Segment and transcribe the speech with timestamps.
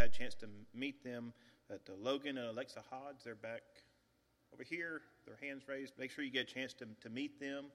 [0.00, 1.30] had a chance to meet them,
[1.68, 3.60] that uh, Logan and Alexa Hodge, they're back
[4.54, 5.92] over here, their hands raised.
[5.98, 7.66] Make sure you get a chance to, to meet them.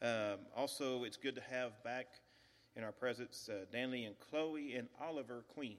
[0.00, 2.06] Um, also, it's good to have back
[2.76, 5.78] in our presence uh, Danley and Chloe and Oliver Queen.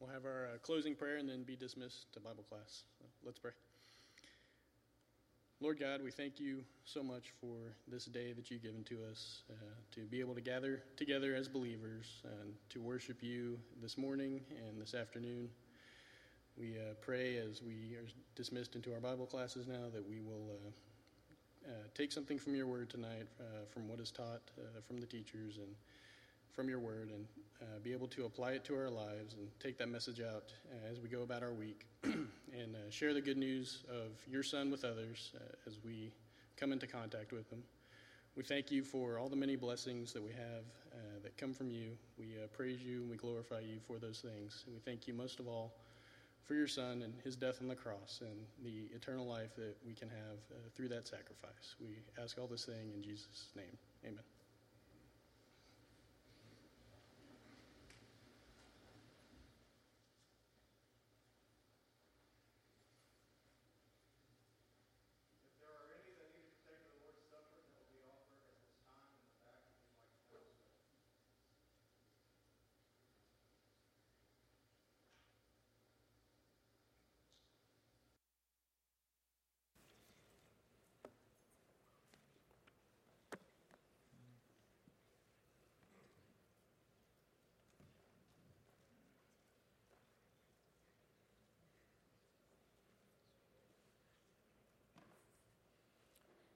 [0.00, 2.82] We'll have our uh, closing prayer and then be dismissed to Bible class.
[2.98, 3.52] So let's pray.
[5.60, 7.56] Lord God, we thank you so much for
[7.86, 9.54] this day that you've given to us uh,
[9.92, 14.80] to be able to gather together as believers and to worship you this morning and
[14.80, 15.48] this afternoon.
[16.58, 20.50] We uh, pray as we are dismissed into our Bible classes now that we will
[20.50, 24.98] uh, uh take something from your word tonight, uh, from what is taught uh, from
[24.98, 25.76] the teachers and
[26.58, 27.24] from your word, and
[27.84, 30.52] be able to apply it to our lives and take that message out
[30.90, 31.86] as we go about our week.
[32.02, 36.10] and uh, share the good news of your son with others uh, as we
[36.56, 37.62] come into contact with them.
[38.36, 41.70] We thank you for all the many blessings that we have uh, that come from
[41.70, 41.90] you.
[42.18, 44.64] We uh, praise you and we glorify you for those things.
[44.66, 45.74] And we thank you most of all
[46.44, 49.92] for your son and his death on the cross and the eternal life that we
[49.94, 51.76] can have uh, through that sacrifice.
[51.80, 53.76] We ask all this thing in Jesus' name.
[54.04, 54.37] Amen.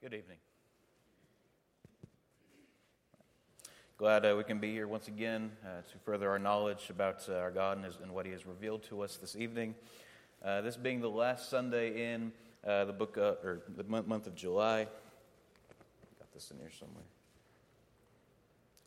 [0.02, 0.38] Good evening.
[3.96, 7.34] Glad uh, we can be here once again uh, to further our knowledge about uh,
[7.34, 9.76] our God and, his, and, what He has revealed to us this evening.
[10.44, 12.32] Uh, this being the last Sunday in
[12.66, 14.88] uh, the book or the month, month of July.
[16.18, 17.04] Got this in here somewhere.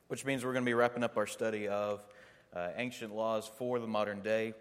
[0.10, 2.04] Which means we're going to be wrapping up our study of
[2.54, 4.54] uh, ancient laws for the modern day.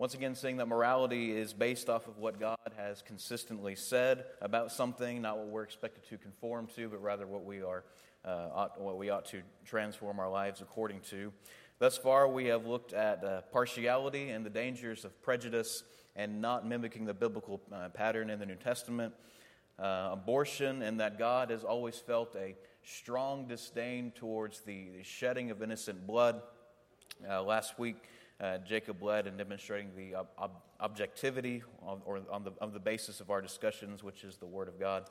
[0.00, 4.72] Once again, saying that morality is based off of what God has consistently said about
[4.72, 7.84] something, not what we're expected to conform to, but rather what we are,
[8.24, 11.30] uh, ought, what we ought to transform our lives according to.
[11.80, 15.82] Thus far, we have looked at uh, partiality and the dangers of prejudice
[16.16, 19.12] and not mimicking the biblical uh, pattern in the New Testament.
[19.78, 25.50] Uh, abortion, and that God has always felt a strong disdain towards the, the shedding
[25.50, 26.40] of innocent blood.
[27.28, 27.96] Uh, last week,
[28.40, 32.80] uh, Jacob led in demonstrating the ob- ob- objectivity of, or on the, of the
[32.80, 35.04] basis of our discussions, which is the Word of God.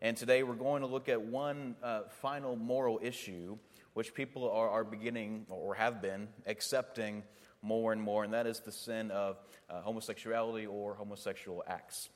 [0.00, 3.58] And today we're going to look at one uh, final moral issue
[3.94, 7.22] which people are, are beginning or have been accepting
[7.60, 9.36] more and more, and that is the sin of
[9.70, 12.08] uh, homosexuality or homosexual acts.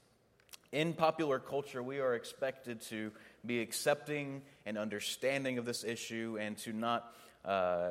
[0.73, 3.13] In popular culture, we are expected to
[3.45, 7.15] be accepting and understanding of this issue and to not
[7.47, 7.91] uh,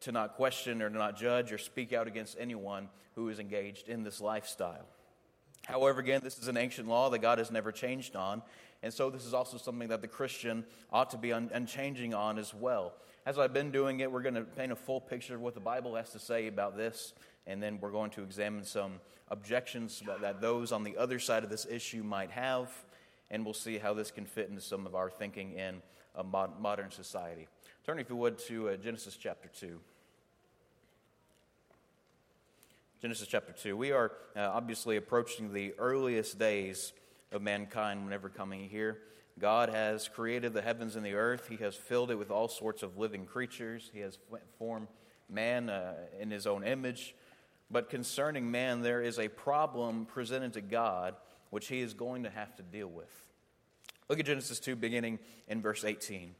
[0.00, 4.02] to not question or not judge or speak out against anyone who is engaged in
[4.02, 4.86] this lifestyle.
[5.66, 8.42] However, again, this is an ancient law that God has never changed on,
[8.82, 12.38] and so this is also something that the Christian ought to be un- unchanging on
[12.38, 12.92] as well.
[13.24, 15.60] As I've been doing it, we're going to paint a full picture of what the
[15.60, 17.14] Bible has to say about this,
[17.46, 19.00] and then we're going to examine some
[19.30, 22.70] objections that those on the other side of this issue might have,
[23.30, 25.80] and we'll see how this can fit into some of our thinking in
[26.14, 27.48] a modern society.
[27.84, 29.78] Turn, if you would, to uh, Genesis chapter 2.
[33.02, 33.76] Genesis chapter 2.
[33.76, 36.94] We are uh, obviously approaching the earliest days
[37.30, 39.00] of mankind whenever coming here.
[39.38, 41.48] God has created the heavens and the earth.
[41.50, 43.90] He has filled it with all sorts of living creatures.
[43.92, 44.16] He has
[44.58, 44.88] formed
[45.28, 47.14] man uh, in his own image.
[47.70, 51.16] But concerning man, there is a problem presented to God
[51.50, 53.12] which he is going to have to deal with.
[54.08, 56.34] Look at Genesis 2, beginning in verse 18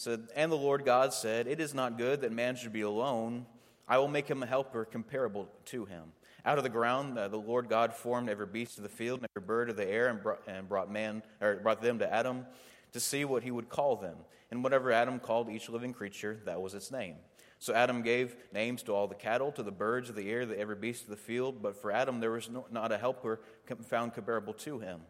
[0.00, 3.46] said, And the Lord God said, It is not good that man should be alone.
[3.86, 6.12] I will make him a helper comparable to him.
[6.44, 9.28] Out of the ground, uh, the Lord God formed every beast of the field and
[9.36, 12.46] every bird of the air and brought, and brought, man, or brought them to Adam
[12.92, 14.16] to see what he would call them.
[14.50, 17.16] And whatever Adam called each living creature, that was its name.
[17.58, 20.58] So Adam gave names to all the cattle, to the birds of the air, to
[20.58, 21.60] every beast of the field.
[21.60, 23.42] But for Adam, there was no, not a helper
[23.86, 25.02] found comparable to him.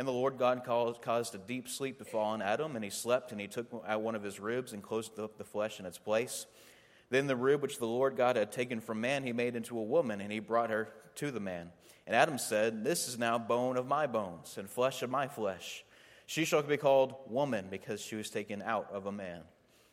[0.00, 3.32] And the Lord God caused a deep sleep to fall on Adam, and he slept,
[3.32, 5.98] and he took out one of his ribs and closed up the flesh in its
[5.98, 6.46] place.
[7.10, 9.82] Then the rib which the Lord God had taken from man, he made into a
[9.82, 11.70] woman, and he brought her to the man.
[12.06, 15.84] And Adam said, This is now bone of my bones and flesh of my flesh.
[16.24, 19.42] She shall be called woman because she was taken out of a man.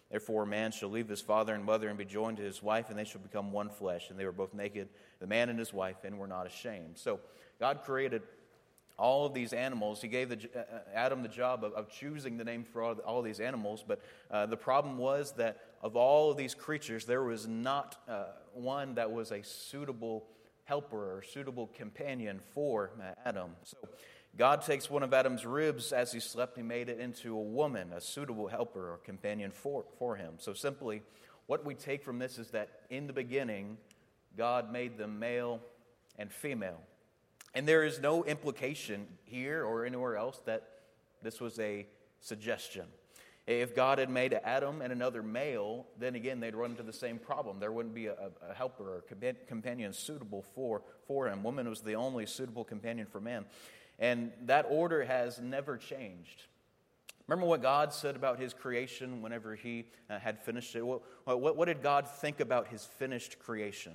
[0.10, 2.90] Therefore, a man shall leave his father and mother and be joined to his wife,
[2.90, 4.10] and they shall become one flesh.
[4.10, 4.88] And they were both naked,
[5.20, 6.98] the man and his wife, and were not ashamed.
[6.98, 7.20] So,
[7.60, 8.22] God created
[8.98, 10.02] all of these animals.
[10.02, 12.94] He gave the, uh, uh, Adam the job of, of, choosing the name for all,
[13.06, 14.02] all these animals, but
[14.32, 18.96] uh, the problem was that of all of these creatures, there was not uh, one
[18.96, 20.26] that was a suitable
[20.66, 22.92] helper or suitable companion for
[23.24, 23.52] Adam.
[23.64, 23.78] So
[24.38, 27.94] God takes one of Adam's ribs as he slept, he made it into a woman,
[27.94, 30.34] a suitable helper or companion for, for him.
[30.38, 31.02] So simply,
[31.48, 33.78] what we take from this is that in the beginning,
[34.38, 35.62] God made them male
[36.20, 36.82] and female.
[37.58, 40.62] And there is no implication here or anywhere else that
[41.24, 41.88] this was a
[42.22, 42.86] suggestion.
[43.48, 47.18] If God had made Adam and another male, then again, they'd run into the same
[47.18, 47.60] problem.
[47.60, 49.04] There wouldn't be a, a helper or
[49.48, 51.42] companion suitable for, for him.
[51.42, 53.44] Woman was the only suitable companion for man.
[53.98, 56.44] And that order has never changed.
[57.26, 60.86] Remember what God said about his creation whenever he uh, had finished it?
[60.86, 63.94] What, what, what did God think about his finished creation?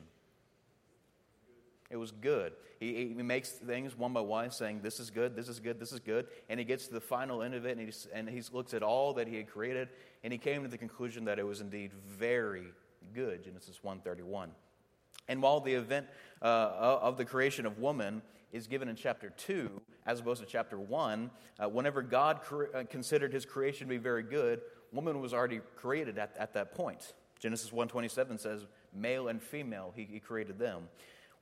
[1.92, 2.54] It was good.
[2.80, 5.92] He, he makes things one by one, saying, This is good, this is good, this
[5.92, 6.26] is good.
[6.48, 8.82] And he gets to the final end of it, and he, and he looks at
[8.82, 9.90] all that he had created,
[10.24, 12.64] and he came to the conclusion that it was indeed very
[13.14, 13.44] good.
[13.44, 14.48] Genesis 1:31.
[15.28, 16.06] And while the event
[16.40, 18.22] uh, of the creation of woman
[18.52, 21.30] is given in chapter 2, as opposed to chapter 1,
[21.60, 24.62] uh, whenever God cre- uh, considered his creation to be very good,
[24.92, 27.12] woman was already created at, at that point.
[27.38, 30.88] Genesis 1.27 says, male and female, he, he created them.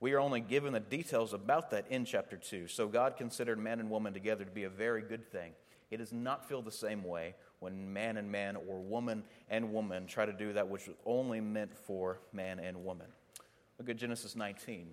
[0.01, 2.69] We are only given the details about that in chapter 2.
[2.69, 5.53] So God considered man and woman together to be a very good thing.
[5.91, 10.07] It does not feel the same way when man and man or woman and woman
[10.07, 13.09] try to do that which was only meant for man and woman.
[13.79, 14.89] Look at Genesis 19.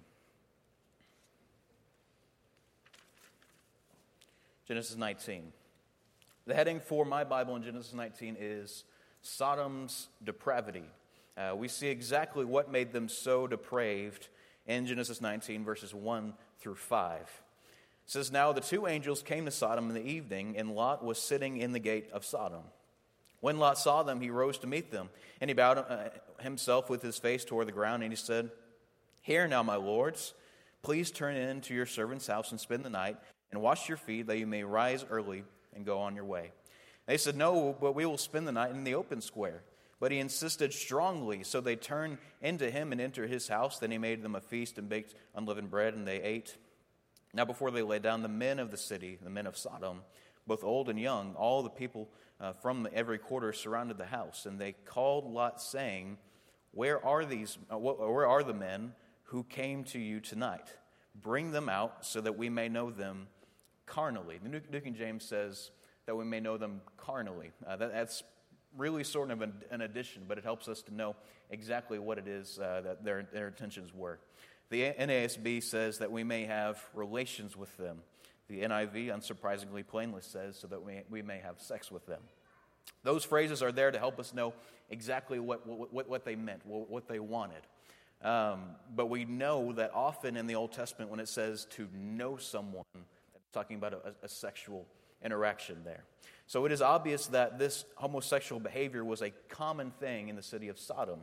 [4.67, 5.53] Genesis 19.
[6.45, 8.83] The heading for my Bible in Genesis 19 is
[9.21, 10.83] Sodom's depravity.
[11.37, 14.27] Uh, we see exactly what made them so depraved
[14.67, 17.21] in Genesis 19, verses 1 through 5.
[17.21, 17.27] It
[18.05, 21.57] says, Now the two angels came to Sodom in the evening, and Lot was sitting
[21.57, 22.63] in the gate of Sodom.
[23.39, 25.09] When Lot saw them, he rose to meet them,
[25.39, 26.09] and he bowed uh,
[26.41, 28.49] himself with his face toward the ground, and he said,
[29.21, 30.33] Here now, my lords,
[30.81, 33.17] please turn in to your servant's house and spend the night,
[33.51, 35.43] and wash your feet, that you may rise early
[35.75, 36.51] and go on your way.
[37.05, 39.63] They said, No, but we will spend the night in the open square.
[39.99, 43.79] But he insisted strongly, so they turned into him and entered his house.
[43.79, 46.57] Then he made them a feast and baked unleavened bread, and they ate.
[47.33, 50.01] Now, before they lay down, the men of the city, the men of Sodom,
[50.45, 52.09] both old and young, all the people
[52.39, 56.17] uh, from every quarter surrounded the house, and they called Lot, saying,
[56.71, 57.57] "Where are these?
[57.71, 58.93] Uh, where are the men
[59.23, 60.75] who came to you tonight?
[61.15, 63.27] Bring them out, so that we may know them
[63.87, 65.71] carnally." The New King James says
[66.05, 67.51] that we may know them carnally.
[67.65, 68.23] Uh, that, that's
[68.77, 71.15] really sort of an, an, addition, but it helps us to know
[71.49, 74.19] exactly what it is uh, that their, their intentions were.
[74.69, 77.99] The NASB says that we may have relations with them.
[78.49, 82.21] The NIV, unsurprisingly, plainly says so that we, we may have sex with them.
[83.03, 84.53] Those phrases are there to help us know
[84.89, 87.61] exactly what, what, what they meant, what they wanted.
[88.21, 88.61] Um,
[88.95, 92.85] but we know that often in the Old Testament, when it says to know someone,
[92.95, 94.85] it's talking about a, a sexual
[95.23, 96.03] interaction there.
[96.47, 100.69] So it is obvious that this homosexual behavior was a common thing in the city
[100.69, 101.19] of Sodom.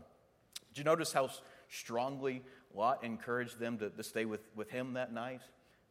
[0.68, 1.30] Did you notice how
[1.68, 2.42] strongly
[2.74, 5.40] Lot encouraged them to, to stay with, with him that night?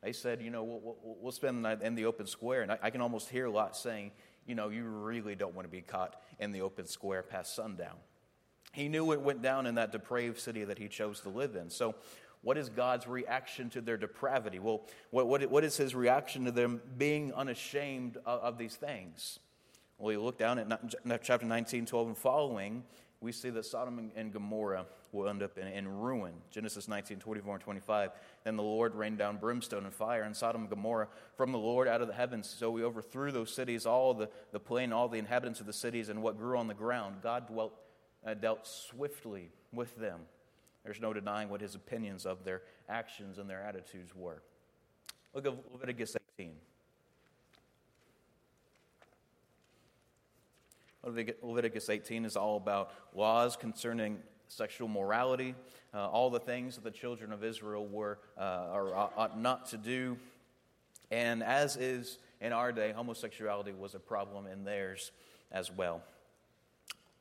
[0.03, 2.61] They said, you know, we'll, we'll spend the night in the open square.
[2.61, 4.11] And I, I can almost hear Lot saying,
[4.45, 7.95] you know, you really don't want to be caught in the open square past sundown.
[8.71, 11.69] He knew it went down in that depraved city that he chose to live in.
[11.69, 11.95] So
[12.43, 14.59] what is God's reaction to their depravity?
[14.59, 14.81] Well,
[15.12, 19.39] what, what, what is his reaction to them being unashamed of, of these things?
[19.97, 22.83] Well, you look down at chapter 19, 12, and following,
[23.21, 26.33] we see that Sodom and Gomorrah will end up in, in, ruin.
[26.51, 28.12] Genesis 19, 24 and 25.
[28.43, 31.07] Then the Lord rained down brimstone and fire in Sodom and Gomorrah
[31.38, 32.50] from the Lord out of the heavens.
[32.50, 36.09] So we overthrew those cities, all the, the plain, all the inhabitants of the cities,
[36.09, 37.17] and what grew on the ground.
[37.23, 37.73] God dwelt,
[38.25, 40.21] uh, dealt swiftly with them
[40.83, 44.41] there's no denying what his opinions of their actions and their attitudes were.
[45.33, 46.53] Look at Leviticus 18.
[51.41, 55.55] Leviticus 18 is all about laws concerning sexual morality,
[55.93, 59.77] uh, all the things that the children of Israel were uh, or ought not to
[59.77, 60.17] do.
[61.11, 65.11] And as is in our day, homosexuality was a problem in theirs
[65.51, 66.01] as well.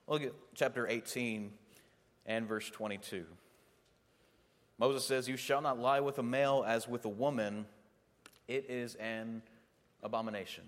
[0.07, 1.53] Look at chapter 18
[2.27, 3.25] and verse 22.
[4.83, 7.67] Moses says, You shall not lie with a male as with a woman,
[8.49, 9.43] it is an
[10.03, 10.65] abomination.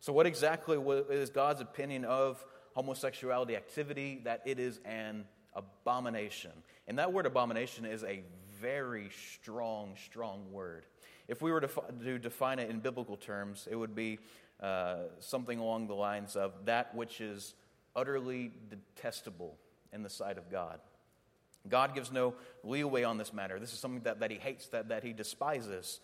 [0.00, 0.76] So, what exactly
[1.08, 4.20] is God's opinion of homosexuality activity?
[4.24, 5.24] That it is an
[5.54, 6.50] abomination.
[6.86, 8.24] And that word abomination is a
[8.60, 9.08] very
[9.40, 10.84] strong, strong word.
[11.28, 11.70] If we were to,
[12.04, 14.18] to define it in biblical terms, it would be
[14.62, 17.54] uh, something along the lines of that which is
[17.96, 19.56] utterly detestable
[19.94, 20.78] in the sight of God.
[21.68, 23.58] God gives no leeway on this matter.
[23.58, 26.00] This is something that, that he hates, that, that he despises.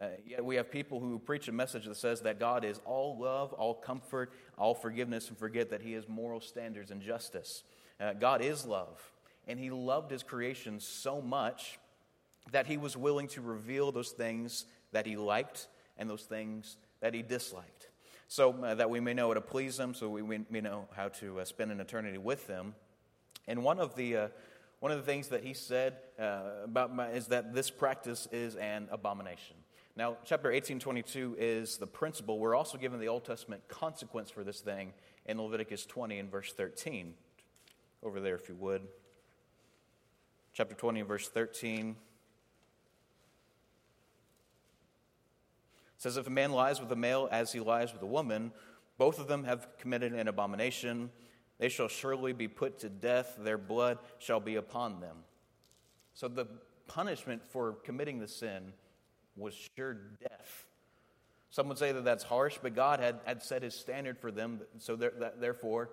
[0.00, 3.18] Uh, yet we have people who preach a message that says that God is all
[3.18, 7.62] love, all comfort, all forgiveness, and forget that he has moral standards and justice.
[8.00, 9.00] Uh, God is love,
[9.46, 11.78] and he loved his creation so much
[12.50, 15.68] that he was willing to reveal those things that he liked
[15.98, 17.88] and those things that he disliked.
[18.28, 21.08] So uh, that we may know how to please him, so we may know how
[21.08, 22.74] to uh, spend an eternity with him.
[23.46, 24.28] And one of the, uh,
[24.82, 28.56] one of the things that he said uh, about my, is that this practice is
[28.56, 29.54] an abomination.
[29.94, 32.40] Now, chapter 1822 is the principle.
[32.40, 34.92] We're also given the Old Testament consequence for this thing
[35.24, 37.14] in Leviticus 20 and verse 13.
[38.02, 38.82] Over there, if you would.
[40.52, 41.94] Chapter 20 and verse 13.
[45.96, 48.50] says, If a man lies with a male as he lies with a woman,
[48.98, 51.10] both of them have committed an abomination.
[51.62, 53.36] They shall surely be put to death.
[53.38, 55.18] Their blood shall be upon them.
[56.12, 56.48] So the
[56.88, 58.72] punishment for committing the sin
[59.36, 60.66] was sure death.
[61.50, 64.62] Some would say that that's harsh, but God had, had set his standard for them,
[64.78, 65.90] so that, therefore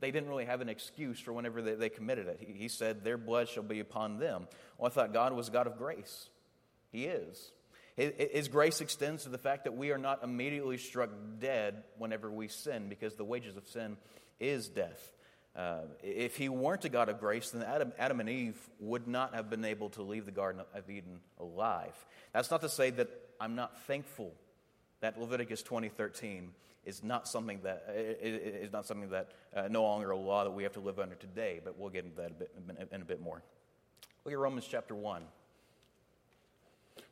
[0.00, 2.36] they didn't really have an excuse for whenever they, they committed it.
[2.38, 4.46] He, he said, Their blood shall be upon them.
[4.76, 6.28] Well, I thought God was God of grace.
[6.92, 7.52] He is.
[7.96, 11.08] His grace extends to the fact that we are not immediately struck
[11.38, 13.96] dead whenever we sin, because the wages of sin
[14.40, 15.12] is death.
[15.54, 19.34] Uh, if he weren't a God of grace, then Adam, Adam and Eve would not
[19.34, 21.94] have been able to leave the Garden of Eden alive.
[22.32, 23.08] That's not to say that
[23.40, 24.34] I'm not thankful
[25.00, 26.48] that Leviticus 20:13
[26.84, 30.62] is not something that is not something that uh, no longer a law that we
[30.62, 31.60] have to live under today.
[31.64, 33.42] But we'll get into that a bit, in a bit more.
[34.24, 35.22] Look at Romans chapter one.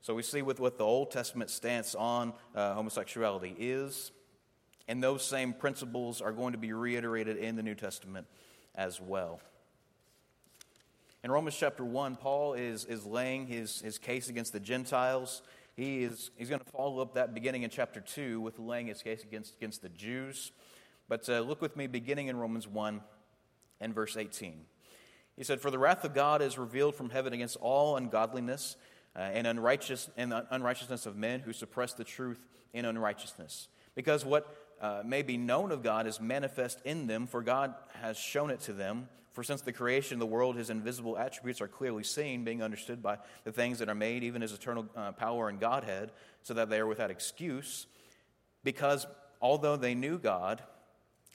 [0.03, 4.13] So we see with what the Old Testament stance on uh, homosexuality is,
[4.89, 8.27] and those same principles are going to be reiterated in the New Testament
[8.75, 9.41] as well.
[11.23, 15.41] In Romans chapter 1, Paul is, is laying his, his case against the Gentiles.
[15.75, 19.03] He is, he's going to follow up that beginning in chapter 2 with laying his
[19.03, 20.53] case against, against the Jews.
[21.09, 23.01] But uh, look with me beginning in Romans 1
[23.81, 24.61] and verse 18.
[25.37, 28.77] He said, For the wrath of God is revealed from heaven against all ungodliness
[29.17, 33.69] uh, and, unrighteous, and the unrighteousness of men who suppress the truth in unrighteousness.
[33.95, 38.19] Because what uh, may be known of God is manifest in them, for God has
[38.19, 39.09] shown it to them.
[39.33, 43.03] For since the creation of the world, his invisible attributes are clearly seen, being understood
[43.03, 46.13] by the things that are made, even his eternal uh, power and Godhead,
[46.43, 47.87] so that they are without excuse.
[48.63, 49.07] Because
[49.41, 50.63] although they knew God,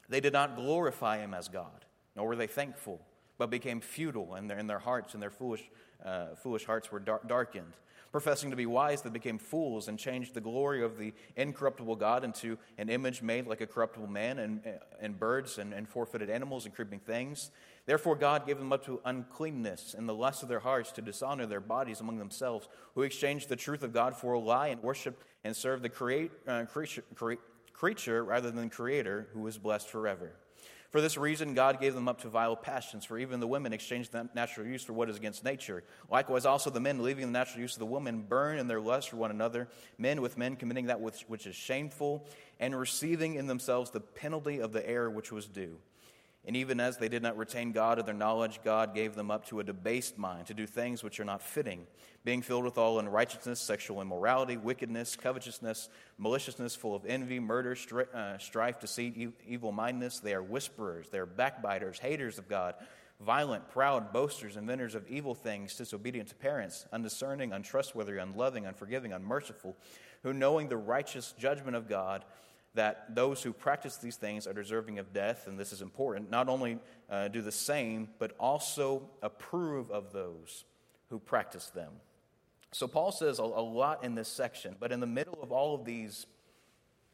[0.09, 3.01] they did not glorify him as God, nor were they thankful,
[3.39, 5.63] but became futile in their, in their hearts, and their foolish
[6.05, 7.73] uh, foolish hearts were dar- darkened.
[8.11, 12.23] Professing to be wise, they became fools and changed the glory of the incorruptible God
[12.23, 14.61] into an image made like a corruptible man and,
[14.99, 17.51] and birds and, and four footed animals and creeping things.
[17.85, 21.45] Therefore, God gave them up to uncleanness and the lust of their hearts to dishonor
[21.45, 25.23] their bodies among themselves, who exchanged the truth of God for a lie and worshiped
[25.43, 27.33] and served the create, uh, creature, cre-
[27.73, 30.33] creature rather than Creator, who is blessed forever.
[30.89, 34.11] For this reason, God gave them up to vile passions, for even the women exchanged
[34.11, 35.83] the natural use for what is against nature.
[36.09, 39.09] Likewise, also the men, leaving the natural use of the woman, burn in their lust
[39.09, 39.67] for one another,
[39.99, 42.27] men with men committing that which, which is shameful,
[42.59, 45.77] and receiving in themselves the penalty of the error which was due.
[46.49, 49.45] And even as they did not retain God of their knowledge, God gave them up
[49.49, 51.85] to a debased mind to do things which are not fitting,
[52.25, 58.11] being filled with all unrighteousness, sexual immorality, wickedness, covetousness, maliciousness, full of envy, murder, stri-
[58.15, 60.21] uh, strife, deceit, e- evil mindedness.
[60.21, 62.73] They are whisperers, they are backbiters, haters of God,
[63.21, 69.77] violent, proud, boasters, inventors of evil things, disobedient to parents, undiscerning, untrustworthy, unloving, unforgiving, unmerciful,
[70.23, 72.25] who knowing the righteous judgment of God,
[72.75, 76.49] that those who practice these things are deserving of death, and this is important, not
[76.49, 80.65] only uh, do the same, but also approve of those
[81.09, 81.91] who practice them.
[82.71, 85.73] So Paul says a, a lot in this section, but in the middle of all
[85.73, 86.27] of these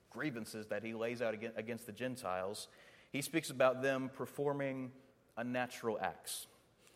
[0.09, 2.67] grievances that he lays out against the Gentiles,
[3.11, 4.91] he speaks about them performing
[5.37, 6.47] unnatural acts.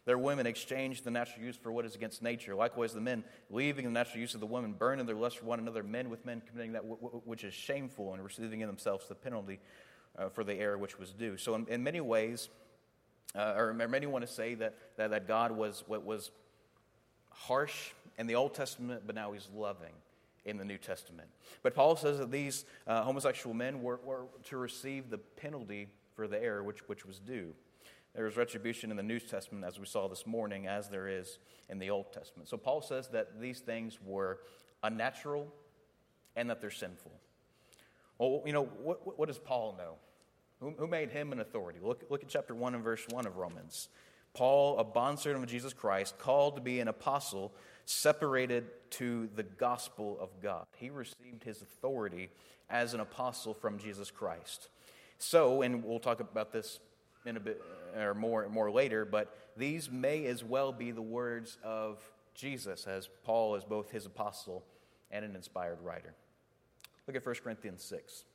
[0.10, 2.56] Their women exchanged the natural use for what is against nature.
[2.56, 5.60] Likewise, the men, leaving the natural use of the woman, burning their lust for one
[5.60, 9.08] another, men with men committing that w- w- which is shameful and receiving in themselves
[9.08, 9.60] the penalty
[10.18, 11.38] uh, for the error which was due.
[11.38, 12.50] So, in, in many ways,
[13.36, 16.32] uh, or many want to say that, that, that God was, was
[17.30, 19.94] harsh in the Old Testament, but now he's loving
[20.44, 21.30] in the New Testament.
[21.62, 26.28] But Paul says that these uh, homosexual men were, were to receive the penalty for
[26.28, 27.54] the error which, which was due.
[28.16, 31.38] There is retribution in the New Testament, as we saw this morning, as there is
[31.70, 32.50] in the Old Testament.
[32.50, 34.40] So Paul says that these things were
[34.84, 35.48] unnatural
[36.36, 37.12] and that they're sinful.
[38.18, 39.96] Well, you know, what, what does Paul know?
[40.60, 41.80] Who, who made him an authority?
[41.82, 43.90] Look, look at chapter 1 and verse 1 of Romans.
[44.34, 47.54] Paul, a bondservant of Jesus Christ, called to be an apostle,
[47.86, 50.66] separated to the gospel of God.
[50.78, 52.30] He received his authority
[52.70, 54.70] as an apostle from Jesus Christ.
[55.18, 56.80] So, and we'll talk about this
[57.30, 57.62] in a bit
[57.98, 62.04] or more, more later, but these may as well be the words of
[62.36, 64.66] Jesus, as Paul is both his apostle
[65.12, 66.14] and an inspired writer.
[67.08, 68.26] Look at 1 Corinthians 6.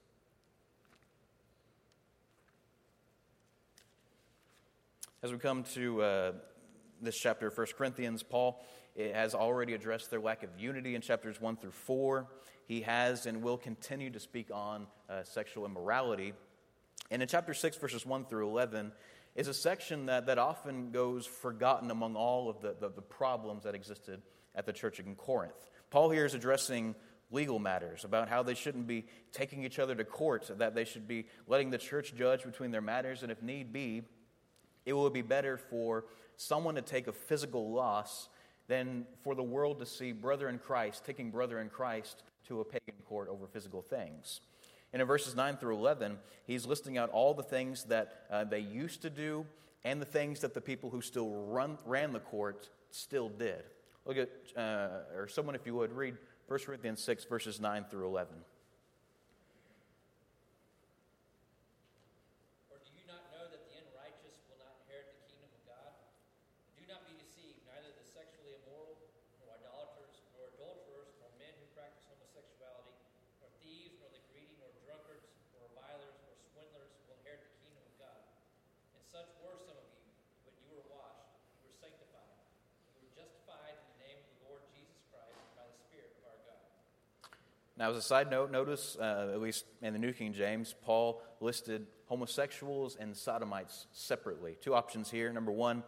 [5.23, 6.33] As we come to uh,
[7.01, 8.63] this chapter of 1 Corinthians, Paul
[8.97, 12.27] has already addressed their lack of unity in chapters 1 through 4.
[12.67, 16.35] He has and will continue to speak on uh, sexual immorality.
[17.15, 18.91] And in chapter 6, verses 1 through 11,
[19.37, 23.63] is a section that, that often goes forgotten among all of the, the, the problems
[23.63, 24.21] that existed
[24.57, 25.71] at the church in Corinth.
[25.91, 26.97] Paul here is addressing
[27.31, 31.07] legal matters, about how they shouldn't be taking each other to court, that they should
[31.07, 34.03] be letting the church judge between their matters, and if need be,
[34.85, 36.07] it would be better for
[36.37, 38.29] someone to take a physical loss
[38.67, 42.65] than for the world to see brother in Christ taking brother in Christ to a
[42.65, 44.41] pagan court over physical things.
[44.95, 48.61] And in verses 9 through 11, he's listing out all the things that uh, they
[48.61, 49.45] used to do
[49.85, 53.65] and the things that the people who still run, ran the court still did.
[54.07, 58.07] Look at, uh, or someone, if you would, read 1 Corinthians 6, verses 9 through
[58.07, 58.37] 11.
[87.77, 91.21] Now, as a side note, notice, uh, at least in the New King James, Paul
[91.41, 94.57] listed homosexuals and sodomites separately.
[94.61, 95.33] Two options here.
[95.33, 95.83] Number one,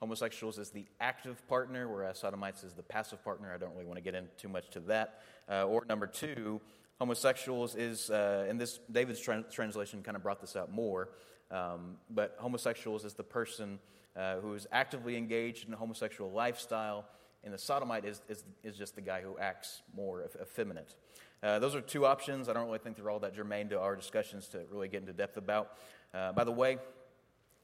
[0.00, 3.52] homosexuals is the active partner, whereas sodomites is the passive partner.
[3.54, 5.20] I don't really want to get into too much to that.
[5.46, 6.58] Uh, or number two,
[6.98, 11.10] homosexuals is, uh, and this David's tra- translation kind of brought this out more,
[11.50, 13.78] um, but homosexuals is the person
[14.16, 17.04] uh, who is actively engaged in a homosexual lifestyle,
[17.44, 20.94] and the sodomite is, is, is just the guy who acts more effeminate.
[21.42, 22.48] Uh, those are two options.
[22.48, 25.12] I don't really think they're all that germane to our discussions to really get into
[25.12, 25.78] depth about.
[26.12, 26.76] Uh, by the way,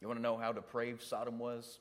[0.01, 1.81] you want to know how depraved Sodom was?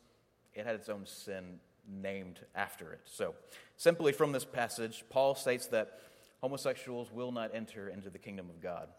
[0.54, 3.02] It had its own sin named after it.
[3.06, 3.36] So,
[3.78, 6.00] simply from this passage, Paul states that
[6.42, 8.90] homosexuals will not enter into the kingdom of God.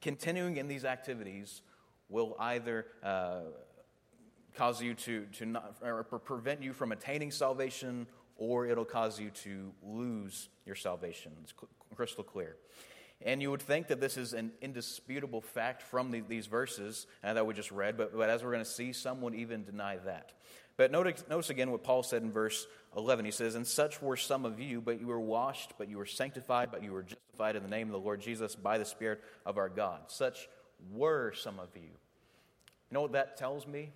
[0.00, 1.62] Continuing in these activities
[2.08, 3.40] will either uh,
[4.56, 8.06] cause you to, to not, or prevent you from attaining salvation
[8.40, 11.30] or it'll cause you to lose your salvation.
[11.44, 11.54] It's
[11.94, 12.56] crystal clear.
[13.22, 17.34] And you would think that this is an indisputable fact from the, these verses uh,
[17.34, 19.98] that we just read, but, but as we're going to see, some would even deny
[20.06, 20.32] that.
[20.78, 23.26] But notice, notice again what Paul said in verse 11.
[23.26, 26.06] He says, And such were some of you, but you were washed, but you were
[26.06, 29.20] sanctified, but you were justified in the name of the Lord Jesus by the Spirit
[29.44, 30.00] of our God.
[30.06, 30.48] Such
[30.90, 31.82] were some of you.
[31.82, 33.92] You know what that tells me?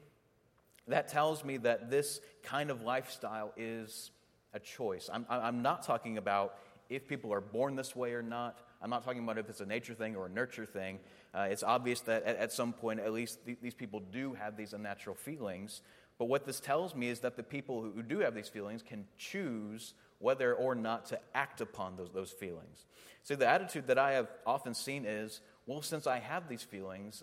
[0.89, 4.11] That tells me that this kind of lifestyle is
[4.55, 5.11] a choice.
[5.13, 6.57] I'm, I'm not talking about
[6.89, 8.61] if people are born this way or not.
[8.81, 10.99] I'm not talking about if it's a nature thing or a nurture thing.
[11.35, 14.57] Uh, it's obvious that at, at, some point, at least, th- these people do have
[14.57, 15.83] these unnatural feelings.
[16.19, 19.05] But what this tells me is that the people who, do have these feelings can
[19.19, 22.87] choose whether or not to act upon those, those feelings.
[23.25, 27.23] See, the attitude that I have often seen is well, since I have these feelings,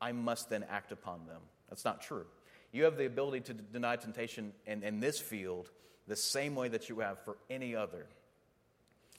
[0.00, 1.40] I must then act upon them.
[1.68, 2.26] That's not true.
[2.70, 5.70] You have the ability to d- deny temptation in, in this field
[6.08, 8.06] the same way that you have for any other.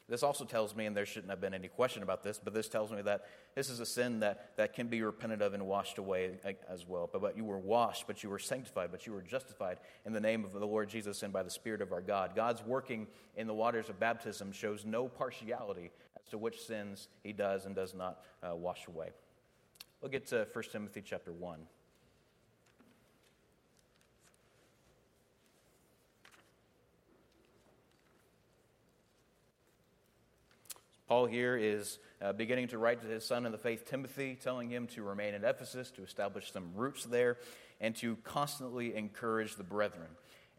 [0.09, 2.67] This also tells me, and there shouldn't have been any question about this, but this
[2.67, 5.97] tells me that this is a sin that, that can be repented of and washed
[5.97, 6.31] away
[6.69, 7.09] as well.
[7.11, 10.19] But, but you were washed, but you were sanctified, but you were justified in the
[10.19, 12.35] name of the Lord Jesus and by the Spirit of our God.
[12.35, 15.89] God's working in the waters of baptism shows no partiality
[16.21, 19.11] as to which sins he does and does not uh, wash away.
[20.01, 21.59] Look at uh, 1 Timothy chapter 1.
[31.13, 34.67] Paul here is uh, beginning to write to his son in the faith, Timothy, telling
[34.67, 37.37] him to remain in Ephesus, to establish some roots there,
[37.79, 40.07] and to constantly encourage the brethren.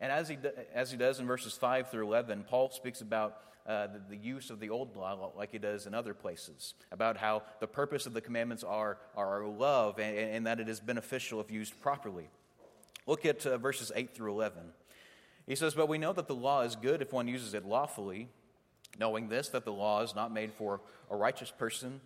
[0.01, 0.39] And as he,
[0.73, 4.49] as he does in verses 5 through 11, Paul speaks about uh, the, the, use
[4.49, 8.15] of the old law like he does in other places, about how the purpose of
[8.15, 12.29] the commandments are, are love and, and that it is beneficial if used properly.
[13.09, 14.63] Look at uh, verses 8 through 11.
[15.49, 18.29] He says, But we know that the law is good if one uses it lawfully,
[18.99, 20.81] knowing this, that the law is not made for
[21.11, 22.01] a righteous person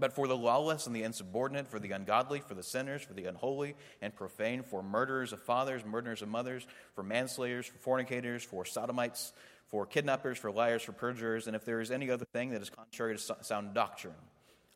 [0.00, 3.26] but for the lawless and the insubordinate, for the ungodly, for the sinners, for the
[3.26, 8.64] unholy and profane, for murderers of fathers, murderers of mothers, for manslayers, for fornicators, for
[8.64, 9.32] sodomites,
[9.66, 12.70] for kidnappers, for liars, for perjurers, and if there is any other thing that is
[12.70, 14.14] contrary to sound doctrine,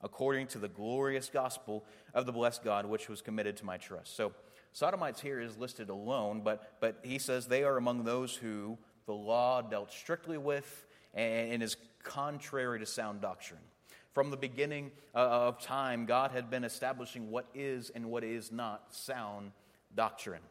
[0.02, 4.16] according to the glorious gospel of the blessed God, which was committed to my trust.
[4.16, 4.32] So,
[4.72, 9.14] sodomites here is listed alone, but, but he says they are among those who the
[9.14, 13.60] law dealt strictly with and, is contrary to sound doctrine.
[14.12, 18.52] From the beginning uh, of time, God had been establishing what is and what is
[18.52, 19.52] not sound
[19.94, 20.42] doctrine.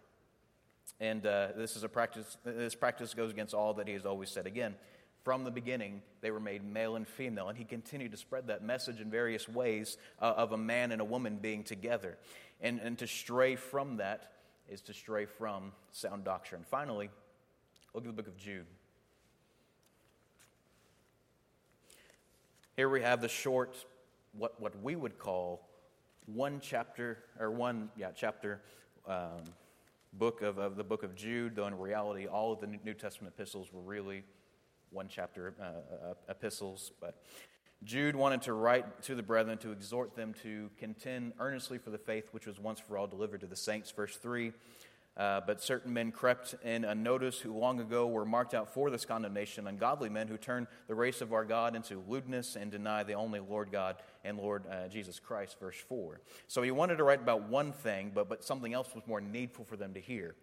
[0.99, 4.29] And uh, this is a practice, this practice goes against all that he has always
[4.29, 4.47] said.
[4.47, 4.75] Again,
[5.23, 7.47] from the beginning, they were made male and female.
[7.47, 11.01] And he continued to spread that message in various ways uh, of a man and
[11.01, 12.17] a woman being together.
[12.59, 14.33] And, and to stray from that
[14.69, 16.63] is to stray from sound doctrine.
[16.69, 17.09] Finally,
[17.93, 18.65] look at the book of Jude.
[22.75, 23.85] Here we have the short,
[24.31, 25.69] what, what we would call
[26.25, 28.61] one chapter, or one, yeah, chapter
[29.07, 29.43] um,
[30.13, 33.35] book of, of the book of Jude, though in reality, all of the New Testament
[33.37, 34.23] epistles were really
[34.89, 36.91] one chapter uh, uh, epistles.
[36.99, 37.21] But
[37.83, 41.99] Jude wanted to write to the brethren to exhort them to contend earnestly for the
[41.99, 43.91] faith which was once for all delivered to the saints.
[43.91, 44.51] Verse 3
[45.15, 49.05] uh, but certain men crept in unnoticed who long ago were marked out for this
[49.05, 53.13] condemnation, ungodly men who turn the race of our God into lewdness and deny the
[53.13, 55.59] only Lord God and Lord uh, Jesus Christ.
[55.59, 56.19] Verse 4.
[56.47, 59.65] So he wanted to write about one thing, but, but something else was more needful
[59.65, 60.33] for them to hear.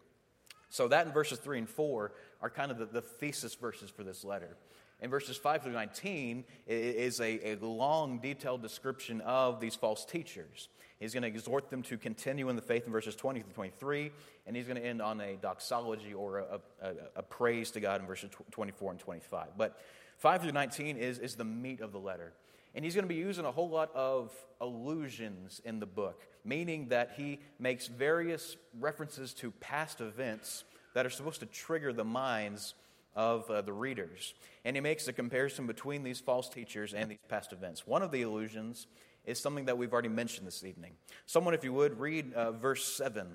[0.68, 4.04] So that in verses 3 and 4 are kind of the, the thesis verses for
[4.04, 4.56] this letter.
[5.02, 10.68] In verses 5 through 19 is a, a long, detailed description of these false teachers.
[11.00, 14.12] He's going to exhort them to continue in the faith in verses 20 through 23,
[14.46, 18.02] and he's going to end on a doxology or a, a, a praise to God
[18.02, 19.48] in verses 24 and 25.
[19.56, 19.80] But
[20.18, 22.34] 5 through 19 is, is the meat of the letter.
[22.74, 26.88] And he's going to be using a whole lot of allusions in the book, meaning
[26.88, 32.74] that he makes various references to past events that are supposed to trigger the minds
[33.16, 34.34] of uh, the readers.
[34.64, 37.86] And he makes a comparison between these false teachers and these past events.
[37.86, 38.86] One of the allusions
[39.31, 40.93] is something that we've already mentioned this evening.
[41.27, 43.27] Someone, if you would, read uh, verse 7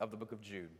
[0.00, 0.70] of the book of Jude.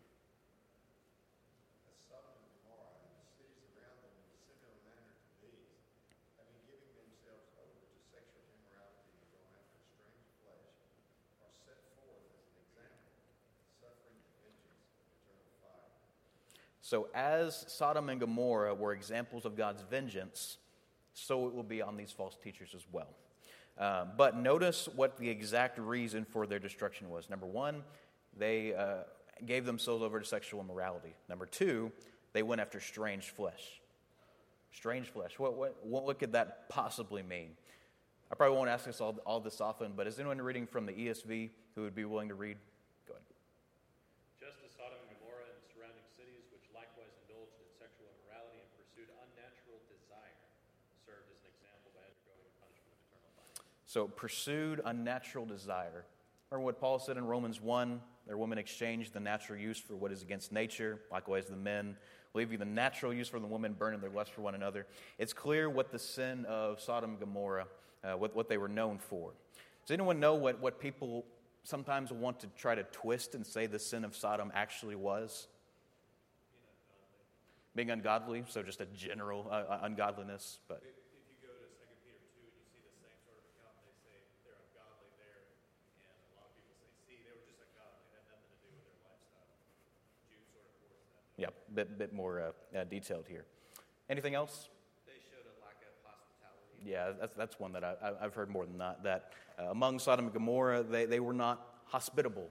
[16.90, 20.58] So, as Sodom and Gomorrah were examples of God's vengeance,
[21.14, 23.14] so it will be on these false teachers as well.
[23.80, 27.30] Uh, but notice what the exact reason for their destruction was.
[27.30, 27.82] Number one,
[28.36, 29.04] they uh,
[29.46, 31.14] gave themselves over to sexual immorality.
[31.30, 31.90] Number two,
[32.34, 33.80] they went after strange flesh.
[34.70, 35.38] Strange flesh.
[35.38, 37.52] What, what, what could that possibly mean?
[38.30, 40.92] I probably won't ask this all, all this often, but is anyone reading from the
[40.92, 42.58] ESV who would be willing to read?
[53.90, 56.04] So, pursued unnatural desire.
[56.48, 60.12] Remember what Paul said in Romans 1 their women exchanged the natural use for what
[60.12, 61.00] is against nature.
[61.10, 61.96] Likewise, the men,
[62.32, 64.86] leaving the natural use for the woman, burning their lust for one another.
[65.18, 67.66] It's clear what the sin of Sodom and Gomorrah,
[68.04, 69.32] uh, what, what they were known for.
[69.84, 71.24] Does anyone know what, what people
[71.64, 75.48] sometimes want to try to twist and say the sin of Sodom actually was?
[77.74, 80.60] Being ungodly, so just a general uh, ungodliness.
[80.68, 80.80] But
[91.40, 92.40] yeah, a bit, bit more
[92.74, 93.44] uh, uh, detailed here.
[94.08, 94.68] Anything else?
[95.06, 96.90] They showed a lack of hospitality.
[96.90, 99.02] Yeah, that's, that's one that I, have heard more than that.
[99.04, 102.48] That uh, among Sodom and Gomorrah, they, they were not hospitable.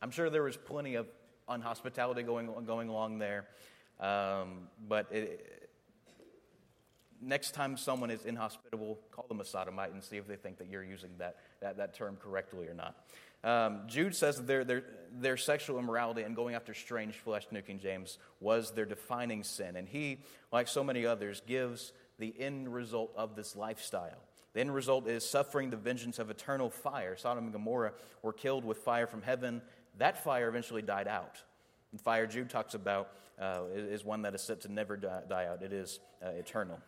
[0.00, 1.06] I'm sure there was plenty of
[1.48, 3.46] unhospitality going, going along there.
[4.00, 5.70] Um, but it,
[7.20, 10.68] next time someone is inhospitable, call them a sodomite and see if they think that
[10.68, 13.06] you're using that, that, that term correctly or not.
[13.44, 17.62] Um, Jude says that their, their, their sexual immorality and going after strange flesh, New
[17.62, 19.76] King James, was their defining sin.
[19.76, 20.18] And he,
[20.52, 24.22] like so many others, gives the end result of this lifestyle.
[24.54, 27.16] The end result is suffering the vengeance of eternal fire.
[27.16, 29.62] Sodom and Gomorrah were killed with fire from heaven.
[29.98, 31.42] That fire eventually died out.
[31.92, 35.62] And fire Jude talks about uh, is one that is set to never die out.
[35.62, 36.80] It is uh, eternal.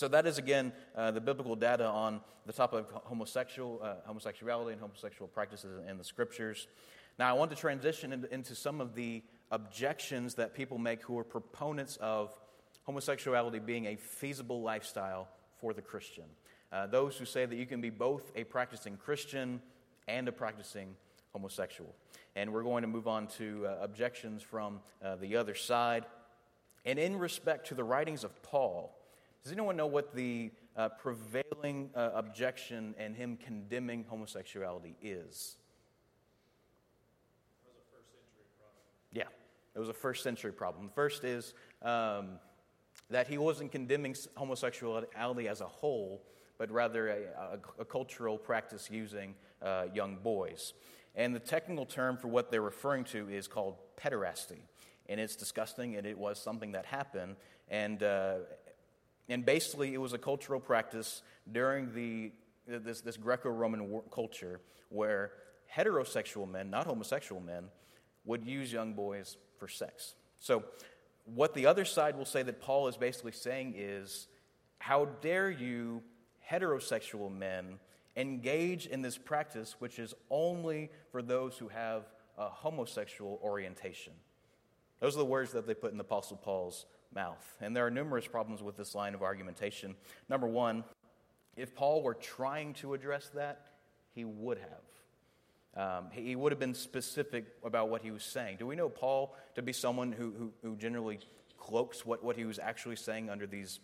[0.00, 4.72] So that is again uh, the biblical data on the topic of homosexual uh, homosexuality
[4.72, 6.68] and homosexual practices in the scriptures.
[7.18, 11.22] Now I want to transition into, some of the objections that people make who are
[11.22, 12.34] proponents of
[12.84, 16.24] homosexuality being a feasible lifestyle for the Christian.
[16.72, 19.60] Uh, those who say that you can be both a practicing Christian
[20.08, 20.96] and a practicing
[21.34, 21.94] homosexual.
[22.36, 26.06] And we're going to move on to uh, objections from uh, the other side.
[26.86, 28.96] And in respect to the writings of Paul,
[29.42, 35.56] does anyone know what the uh, prevailing uh, objection and him condemning homosexuality is?
[39.12, 39.24] Yeah,
[39.74, 40.86] it was a first century problem.
[40.86, 42.38] The first is um,
[43.08, 46.22] that he wasn't condemning homosexuality as a whole,
[46.58, 50.74] but rather a, a, a cultural practice using uh, young boys.
[51.16, 54.60] And the technical term for what they're referring to is called pederasty.
[55.08, 57.36] And it's disgusting, and it was something that happened.
[57.68, 58.34] And, uh,
[59.30, 62.32] and basically, it was a cultural practice during the,
[62.66, 65.30] this, this Greco Roman culture where
[65.74, 67.66] heterosexual men, not homosexual men,
[68.24, 70.14] would use young boys for sex.
[70.40, 70.64] So,
[71.24, 74.26] what the other side will say that Paul is basically saying is,
[74.78, 76.02] how dare you,
[76.50, 77.78] heterosexual men,
[78.16, 82.02] engage in this practice which is only for those who have
[82.36, 84.14] a homosexual orientation?
[85.00, 87.56] Those are the words that they put in the Apostle Paul's mouth.
[87.60, 89.96] And there are numerous problems with this line of argumentation.
[90.28, 90.84] Number one,
[91.56, 93.66] if Paul were trying to address that,
[94.14, 94.80] he would have.
[95.76, 98.56] Um, he would have been specific about what he was saying.
[98.58, 101.20] Do we know Paul to be someone who, who, who generally
[101.58, 103.80] cloaks what, what he was actually saying under these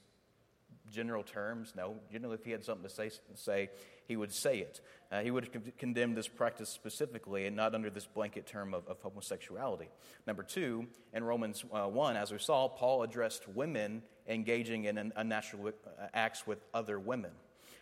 [0.91, 1.73] general terms?
[1.77, 1.97] No.
[2.11, 3.71] Generally, if he had something to say, say
[4.07, 4.81] he would say it.
[5.11, 8.75] Uh, he would have con- condemned this practice specifically and not under this blanket term
[8.75, 9.89] of, of homosexuality.
[10.27, 15.69] Number two, in Romans uh, 1, as we saw, Paul addressed women engaging in unnatural
[15.69, 17.31] uh, acts with other women.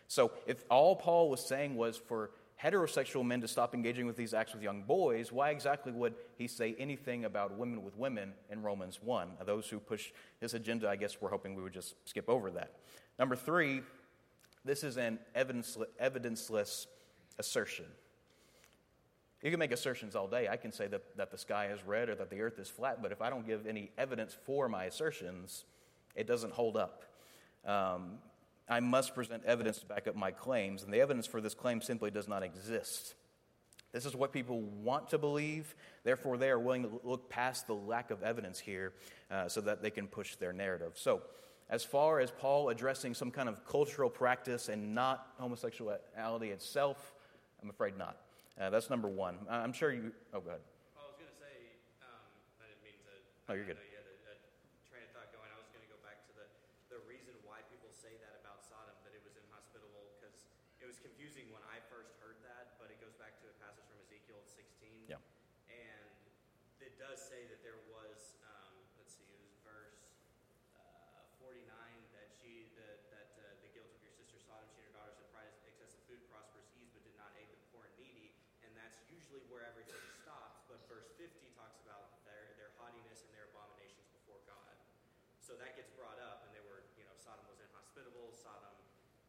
[0.08, 2.30] So if all Paul was saying was for
[2.62, 6.46] heterosexual men to stop engaging with these acts with young boys, why exactly would he
[6.46, 9.28] say anything about women with women in Romans 1?
[9.44, 12.72] Those who push his agenda, I guess we're hoping we would just skip over that.
[13.18, 13.82] Number three,
[14.64, 16.86] this is an evidenceless
[17.38, 17.86] assertion.
[19.42, 20.48] You can make assertions all day.
[20.48, 23.02] I can say that, that the sky is red or that the earth is flat,
[23.02, 25.66] but if I don't give any evidence for my assertions,
[26.14, 27.04] it doesn't hold up.
[27.66, 28.18] Um,
[28.68, 31.82] I must present evidence to back up my claims, and the evidence for this claim
[31.82, 33.14] simply does not exist.
[33.92, 37.74] This is what people want to believe, therefore, they are willing to look past the
[37.74, 38.92] lack of evidence here
[39.30, 40.92] uh, so that they can push their narrative.
[40.94, 41.22] So,
[41.70, 47.14] as far as Paul addressing some kind of cultural practice and not homosexuality itself,
[47.62, 48.16] I'm afraid not.
[48.60, 49.36] Uh, that's number one.
[49.48, 50.12] I'm sure you.
[50.32, 50.60] Oh, go ahead.
[50.96, 51.54] I was going to say,
[52.02, 52.08] um,
[52.60, 53.52] I didn't mean to.
[53.52, 53.93] Oh, you're good.
[85.54, 88.74] So that gets brought up, and they were, you know, Sodom was inhospitable, Sodom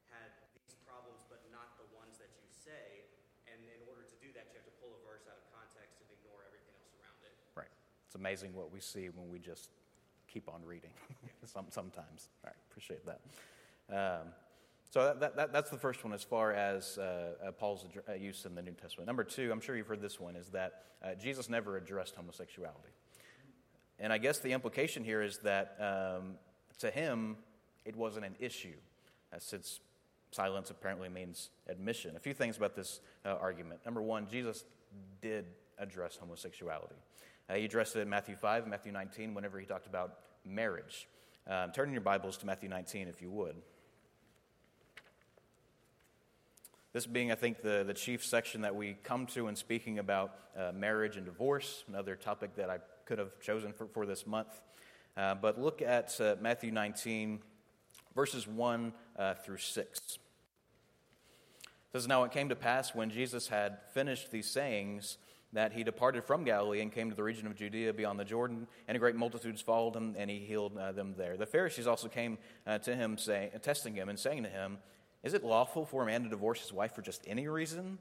[0.10, 0.34] had
[0.66, 3.06] these problems, but not the ones that you say.
[3.46, 6.02] And in order to do that, you have to pull a verse out of context
[6.02, 7.36] and ignore everything else around it.
[7.54, 7.70] Right.
[8.10, 9.70] It's amazing what we see when we just
[10.26, 10.96] keep on reading.
[11.46, 12.34] Some, sometimes.
[12.42, 12.62] All right.
[12.72, 13.22] Appreciate that.
[13.92, 14.34] Um,
[14.92, 18.46] so that, that, that's the first one as far as uh, uh, Paul's uh, use
[18.46, 19.08] in the New Testament.
[19.08, 22.90] Number two, I'm sure you've heard this one, is that uh, Jesus never addressed homosexuality.
[24.00, 26.36] And I guess the implication here is that um,
[26.80, 27.38] to him,
[27.84, 28.76] it wasn't an issue,
[29.34, 29.80] uh, since
[30.32, 32.16] silence apparently means admission.
[32.16, 33.82] A few things about this uh, argument.
[33.86, 34.66] Number one, Jesus
[35.22, 35.46] did
[35.78, 36.96] address homosexuality.
[37.54, 41.08] He addressed it in Matthew 5 Matthew 19 whenever he talked about marriage.
[41.48, 43.56] Um, turn in your Bibles to Matthew 19 if you would.
[46.96, 50.34] This being, I think, the, the chief section that we come to in speaking about
[50.58, 54.62] uh, marriage and divorce, another topic that I could have chosen for, for this month.
[55.18, 57.42] Uh, but look at uh, Matthew 19,
[58.16, 60.00] verses 1 uh, through 6.
[60.00, 60.20] It
[61.92, 65.18] says, Now it came to pass when Jesus had finished these sayings
[65.52, 68.68] that he departed from Galilee and came to the region of Judea beyond the Jordan,
[68.88, 71.36] and a great multitudes followed him, and he healed uh, them there.
[71.36, 74.78] The Pharisees also came uh, to him, say, testing him and saying to him,
[75.26, 77.98] Is it lawful for a man to divorce his wife for just any reason?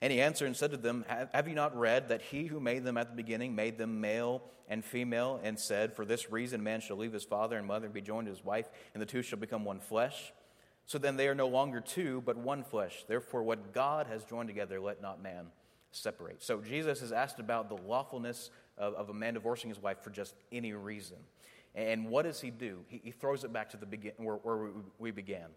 [0.00, 2.84] And he answered and said to them, Have you not read that he who made
[2.84, 6.80] them at the beginning made them male and female, and said, For this reason man
[6.80, 9.22] shall leave his father and mother and be joined to his wife, and the two
[9.22, 10.32] shall become one flesh?
[10.86, 13.04] So then they are no longer two, but one flesh.
[13.08, 15.46] Therefore, what God has joined together, let not man
[15.90, 16.42] separate.
[16.42, 20.10] So Jesus is asked about the lawfulness of, of a man divorcing his wife for
[20.10, 21.16] just any reason.
[21.74, 22.80] And what does he do?
[22.86, 25.48] He, he throws it back to the begin, where, where we, we began.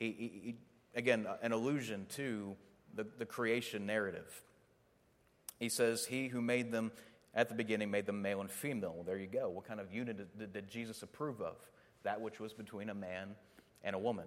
[0.00, 0.54] He, he,
[0.96, 2.56] again, an allusion to
[2.94, 4.42] the, the creation narrative.
[5.60, 6.90] He says, He who made them
[7.34, 8.92] at the beginning made them male and female.
[8.94, 9.48] Well, there you go.
[9.48, 11.56] What kind of unit did, did Jesus approve of?
[12.02, 13.36] That which was between a man
[13.84, 14.24] and a woman.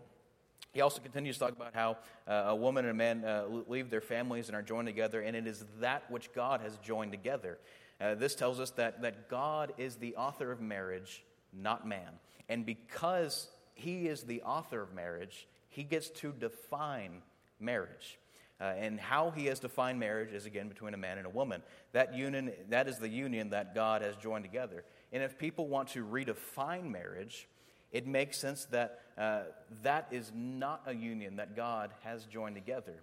[0.74, 3.90] He also continues to talk about how uh, a woman and a man uh, leave
[3.90, 7.58] their families and are joined together, and it is that which God has joined together.
[8.00, 12.10] Uh, this tells us that, that God is the author of marriage, not man.
[12.50, 17.22] And because he is the author of marriage, he gets to define
[17.60, 18.20] marriage.
[18.62, 21.62] Uh, and how he has defined marriage is again between a man and a woman.
[21.92, 24.86] That union, that is the union that God has joined together.
[25.12, 27.48] And if people want to redefine marriage,
[27.92, 29.42] it makes sense that uh,
[29.82, 33.02] that is not a union that God has joined together.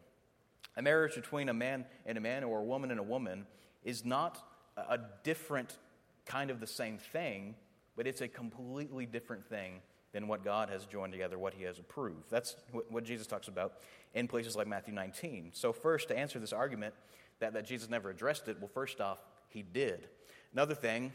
[0.77, 3.47] A marriage between a man and a man or a woman and a woman
[3.85, 4.39] is not
[4.77, 5.77] a different
[6.25, 7.57] kind of the same thing,
[7.97, 9.81] but it's a completely different thing
[10.13, 12.31] than what God has joined together, what he has approved.
[12.31, 12.57] That's
[12.89, 13.75] what Jesus talks about
[14.15, 15.51] in places like Matthew 19.
[15.53, 16.95] So, first, to answer this argument
[17.39, 19.19] that, that Jesus never addressed it, well, first off,
[19.49, 20.09] he did.
[20.53, 21.13] Another thing,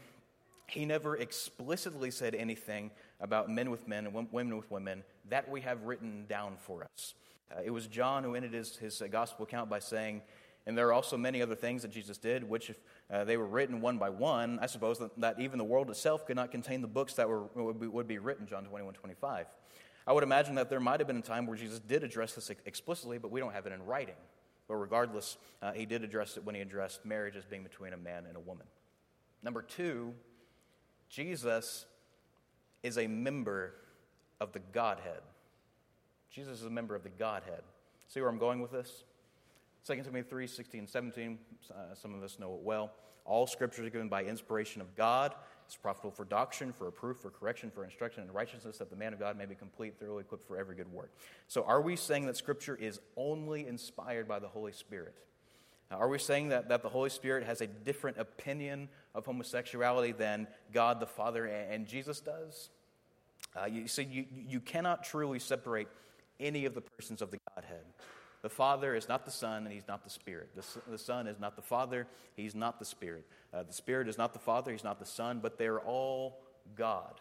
[0.68, 5.60] he never explicitly said anything about men with men and women with women that we
[5.60, 7.14] have written down for us.
[7.50, 10.22] Uh, it was John who ended his, his gospel account by saying,
[10.66, 12.76] and there are also many other things that Jesus did, which, if
[13.10, 16.26] uh, they were written one by one, I suppose that, that, even the world itself
[16.26, 19.46] could not contain the books that were, would, be, would be written, John 21, 25.
[20.08, 22.50] I would imagine that there might have been a time where Jesus did address this
[22.64, 24.14] explicitly, but we don't have it in writing.
[24.66, 27.96] But regardless, uh, he did address it when he addressed marriage as being between a
[27.96, 28.66] man and a woman.
[29.42, 30.14] Number two,
[31.08, 31.86] Jesus
[32.82, 33.74] is a member
[34.40, 35.20] of the Godhead.
[36.30, 37.62] Jesus is a member of the Godhead.
[38.08, 39.04] See where I'm going with this?
[39.86, 41.38] 2 Timothy 3 16 17,
[41.70, 42.92] uh, some of us know it well.
[43.24, 45.34] All scriptures are given by inspiration of God.
[45.64, 49.12] It's profitable for doctrine, for reproof, for correction, for instruction in righteousness, that the man
[49.12, 51.12] of God may be complete, thoroughly equipped for every good work.
[51.46, 55.14] So, are we saying that scripture is only inspired by the Holy Spirit?
[55.90, 60.12] Now, are we saying that, that the Holy Spirit has a different opinion of homosexuality
[60.12, 62.70] than God the Father and Jesus does?
[63.54, 65.88] Uh, you see, you, you cannot truly separate
[66.40, 67.84] any of the persons of the Godhead.
[68.46, 70.50] The Father is not the Son, and He's not the Spirit.
[70.54, 72.06] The, the Son is not the Father,
[72.36, 73.24] He's not the Spirit.
[73.52, 76.38] Uh, the Spirit is not the Father, He's not the Son, but they're all
[76.76, 77.20] God.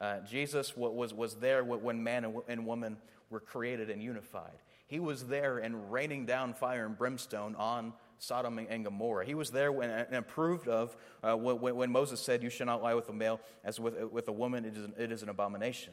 [0.00, 2.96] Uh, Jesus was, was there when man and woman
[3.28, 4.62] were created and unified.
[4.86, 9.26] He was there and raining down fire and brimstone on Sodom and Gomorrah.
[9.26, 12.84] He was there when, and approved of uh, when, when, Moses said, You shall not
[12.84, 15.28] lie with a male, as with, with a woman, it is, an, it is an
[15.28, 15.92] abomination.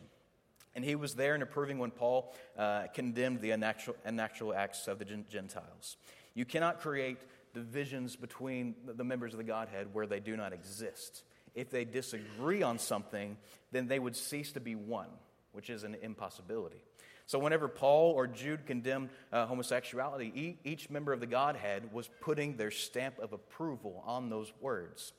[0.77, 4.99] And he was there and approving when Paul uh, condemned the unnatural, unnatural acts of
[4.99, 5.97] the Gentiles.
[6.35, 7.17] You cannot create
[7.55, 11.23] divisions between the members of the Godhead where they do not exist.
[11.55, 13.37] If they disagree on something,
[13.71, 15.09] then they would cease to be one,
[15.51, 16.83] which is an impossibility.
[17.25, 22.55] So, whenever Paul or Jude condemned uh, homosexuality, each member of the Godhead was putting
[22.55, 25.11] their stamp of approval on those words.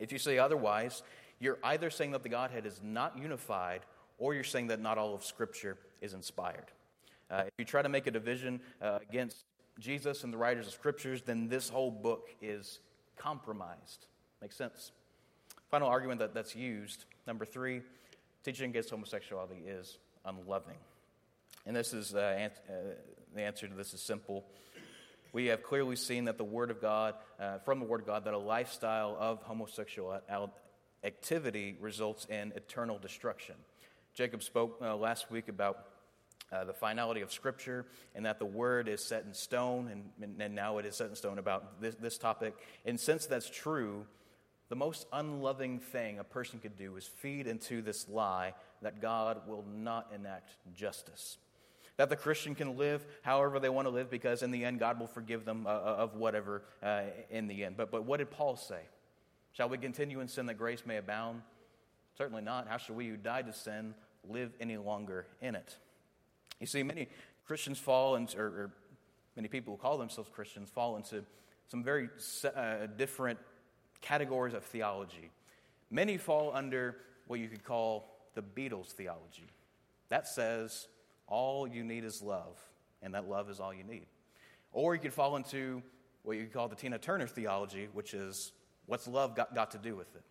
[0.00, 1.02] If you say otherwise,
[1.40, 3.82] you're either saying that the Godhead is not unified
[4.18, 6.66] or you're saying that not all of Scripture is inspired.
[7.30, 9.44] Uh, if you try to make a division uh, against
[9.78, 12.80] Jesus and the writers of Scriptures, then this whole book is
[13.16, 14.06] compromised.
[14.40, 14.92] Makes sense?
[15.70, 17.82] Final argument that, that's used, number three,
[18.44, 20.78] teaching against homosexuality is unloving.
[21.66, 22.72] And this is uh, an- uh,
[23.34, 24.44] the answer to this is simple.
[25.32, 28.24] We have clearly seen that the Word of God, uh, from the Word of God,
[28.24, 30.18] that a lifestyle of homosexual
[31.04, 33.54] activity results in eternal destruction.
[34.18, 35.78] Jacob spoke uh, last week about
[36.50, 39.88] uh, the finality of Scripture and that the Word is set in stone,
[40.20, 42.56] and, and now it is set in stone about this, this topic.
[42.84, 44.06] And since that's true,
[44.70, 49.42] the most unloving thing a person could do is feed into this lie that God
[49.46, 51.38] will not enact justice.
[51.96, 54.98] That the Christian can live however they want to live because in the end God
[54.98, 57.76] will forgive them uh, uh of whatever uh, in the end.
[57.76, 58.80] But, but what did Paul say?
[59.52, 61.42] Shall we continue in sin that grace may abound?
[62.16, 62.66] Certainly not.
[62.66, 63.94] How shall we who died to sin
[64.26, 65.76] live any longer in it.
[66.60, 67.08] You see, many
[67.46, 68.70] Christians fall into, or, or
[69.36, 71.24] many people who call themselves Christians fall into
[71.68, 72.08] some very
[72.56, 73.38] uh, different
[74.00, 75.30] categories of theology.
[75.90, 76.96] Many fall under
[77.26, 79.46] what you could call the Beatles theology.
[80.08, 80.88] That says
[81.26, 82.58] all you need is love,
[83.02, 84.06] and that love is all you need.
[84.72, 85.82] Or you could fall into
[86.22, 88.52] what you call the Tina Turner theology, which is
[88.86, 90.22] what's love got, got to do with it?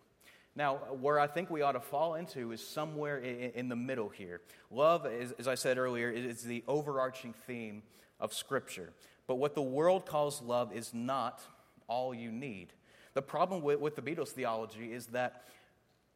[0.58, 4.40] Now, where I think we ought to fall into is somewhere in, the middle here.
[4.72, 7.84] Love, as I said earlier, is the overarching theme
[8.18, 8.92] of Scripture.
[9.28, 11.40] But what the world calls love is not
[11.86, 12.72] all you need.
[13.14, 15.44] The problem with, the Beatles theology is that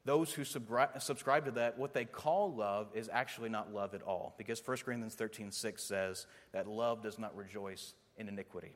[0.04, 4.34] those who subscribe to that, what they call love is actually not love at all.
[4.38, 8.72] Because 1 Corinthians 13 6 says that love does not rejoice in iniquity.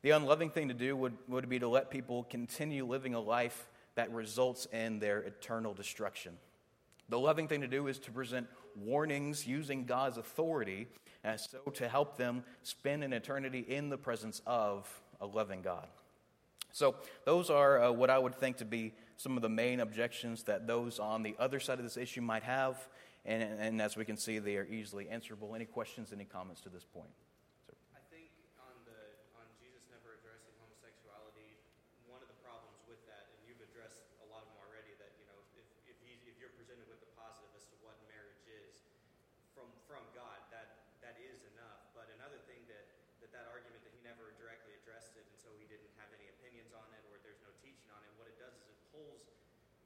[0.00, 3.68] The unloving thing to do would, would be to let people continue living a life
[3.96, 6.34] that results in their eternal destruction.
[7.08, 10.88] The loving thing to do is to present warnings using God's authority
[11.24, 14.88] as so to help them spend an eternity in the presence of
[15.20, 15.88] a loving God.
[16.72, 16.94] So,
[17.24, 20.66] those are uh, what I would think to be some of the main objections that
[20.66, 22.76] those on the other side of this issue might have.
[23.24, 25.56] And, and as we can see, they are easily answerable.
[25.56, 27.10] Any questions, any comments to this point?
[27.90, 28.30] I think
[28.60, 29.00] on the
[29.34, 31.58] on Jesus never addressing homosexuality,
[32.06, 35.10] one of the problems with that, and you've addressed a lot of them already, that
[35.18, 38.46] you know if if, he, if you're presented with the positive as to what marriage
[38.46, 38.86] is
[39.56, 41.82] from from God, that that is enough.
[41.98, 42.86] But another thing that
[43.18, 46.30] that that argument that he never directly addressed it, and so he didn't have any
[46.30, 48.14] opinions on it, or there's no teaching on it.
[48.14, 49.28] What it does is it pulls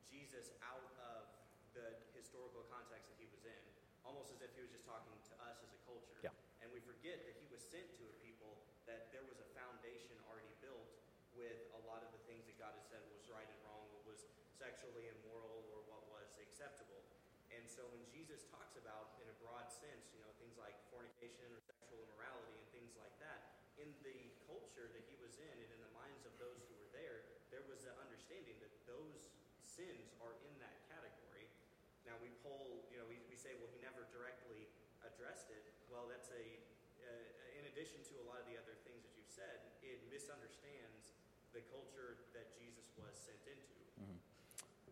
[0.07, 1.27] Jesus out of
[1.75, 3.63] the historical context that he was in,
[4.07, 6.23] almost as if he was just talking to us as a culture.
[6.23, 6.31] Yeah.
[6.63, 8.55] And we forget that he was sent to a people
[8.87, 10.87] that there was a foundation already built
[11.35, 14.07] with a lot of the things that God had said was right and wrong, what
[14.07, 14.23] was
[14.55, 17.03] sexually immoral, or what was acceptable.
[17.51, 21.51] And so when Jesus talks about, in a broad sense, you know, things like fornication
[21.51, 25.71] or sexual immorality and things like that, in the culture that he was in and
[25.71, 29.33] in the minds of those who were there, there was an understanding that those
[29.81, 31.49] sins are in that category.
[32.05, 34.69] Now we pull, you know, we, we say, well, he never directly
[35.01, 35.65] addressed it.
[35.89, 36.45] Well, that's a,
[37.57, 41.17] in addition to a lot of the other things that you've said, it misunderstands
[41.57, 43.81] the culture that Jesus was sent into.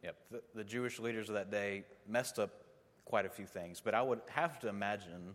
[0.03, 2.64] Yep, the, the Jewish leaders of that day messed up
[3.05, 5.34] quite a few things, but I would have to imagine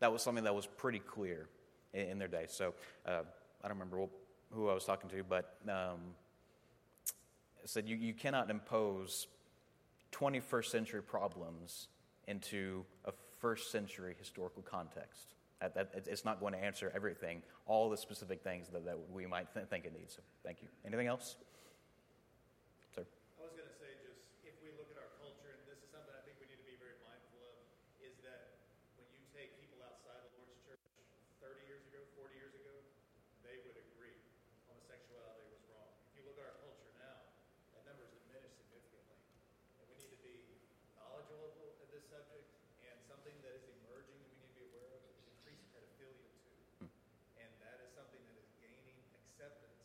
[0.00, 1.48] that was something that was pretty clear
[1.92, 2.46] in, in their day.
[2.48, 2.72] So
[3.06, 3.22] uh,
[3.62, 4.08] I don't remember
[4.52, 6.00] who I was talking to, but um,
[7.68, 9.26] said you, you cannot impose
[10.12, 11.88] 21st century problems
[12.26, 15.34] into a first century historical context.
[15.60, 19.24] That, that, it's not going to answer everything, all the specific things that, that we
[19.24, 20.14] might th- think it needs.
[20.14, 20.68] So, thank you.
[20.84, 21.40] Anything else?
[22.92, 23.08] Sir?
[23.40, 25.88] I was going to say, just if we look at our culture, and this is
[25.88, 27.56] something I think we need to be very mindful of,
[28.04, 28.52] is that
[29.00, 30.84] when you take people outside the Lord's church
[31.40, 32.76] 30 years ago, 40 years ago,
[33.40, 34.20] they would agree
[34.68, 35.88] homosexuality was wrong.
[36.12, 37.16] If you look at our culture now,
[37.72, 39.16] that number has diminished significantly.
[39.80, 40.36] And we need to be
[41.00, 42.44] knowledgeable of this subject,
[42.84, 46.28] and something that is emerging that we need to be aware of is increased pedophilia
[46.44, 46.92] too.
[47.40, 49.80] And that is something that is gaining acceptance,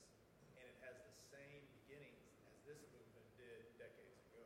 [0.60, 2.20] and it has the same beginnings
[2.52, 4.44] as this movement did decades ago.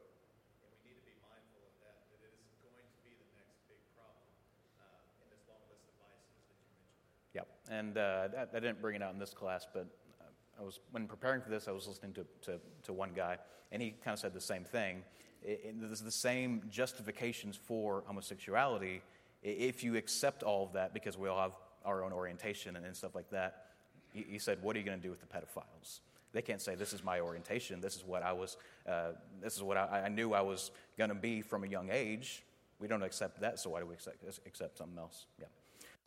[0.61, 3.29] And we need to be mindful of that, that it is going to be the
[3.33, 4.29] next big problem
[4.77, 6.93] uh, in this long list of vices that you mentioned.
[7.33, 7.49] Yep.
[7.73, 9.89] And uh, I, I didn't bring it out in this class, but
[10.21, 13.41] uh, I was when preparing for this, I was listening to, to, to one guy,
[13.73, 15.01] and he kind of said the same thing.
[15.45, 19.01] It, there's the same justifications for homosexuality
[19.43, 21.51] if you accept all of that because we all have
[21.85, 23.67] our own orientation and, and stuff like that.
[24.11, 25.99] He, he said, "What are you going to do with the pedophiles?"
[26.33, 27.79] They can't say, "This is my orientation.
[27.79, 28.57] This is what I was.
[28.89, 31.89] Uh, this is what I, I knew I was going to be from a young
[31.91, 32.43] age."
[32.79, 35.27] We don't accept that, so why do we accept, accept something else?
[35.39, 35.45] Yeah.